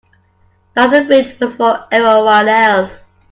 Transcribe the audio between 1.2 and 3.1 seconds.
was for everyone else.